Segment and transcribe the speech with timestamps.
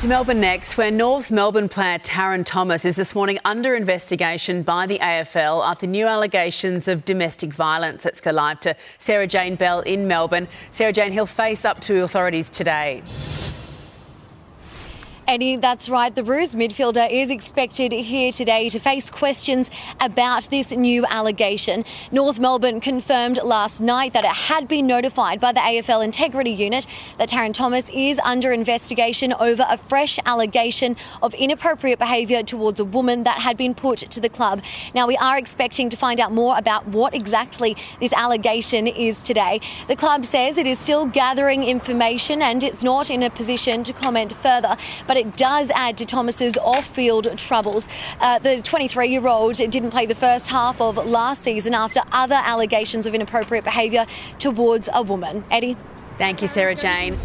[0.00, 4.86] To Melbourne next, where North Melbourne player Tarryn Thomas is this morning under investigation by
[4.86, 8.06] the AFL after new allegations of domestic violence.
[8.06, 10.48] Let's go live to Sarah Jane Bell in Melbourne.
[10.70, 13.02] Sarah Jane, he'll face up to authorities today.
[15.30, 16.12] Eddie, that's right.
[16.12, 19.70] The Roos midfielder is expected here today to face questions
[20.00, 21.84] about this new allegation.
[22.10, 26.84] North Melbourne confirmed last night that it had been notified by the AFL Integrity Unit
[27.18, 32.84] that Tarryn Thomas is under investigation over a fresh allegation of inappropriate behaviour towards a
[32.84, 34.60] woman that had been put to the club.
[34.96, 39.60] Now, we are expecting to find out more about what exactly this allegation is today.
[39.86, 43.92] The club says it is still gathering information and it's not in a position to
[43.92, 47.86] comment further, but it does add to Thomas's off-field troubles.
[48.20, 53.14] Uh, the 23-year-old didn't play the first half of last season after other allegations of
[53.14, 54.06] inappropriate behaviour
[54.38, 55.44] towards a woman.
[55.50, 55.76] Eddie.
[56.16, 57.18] Thank you, Sarah Jane.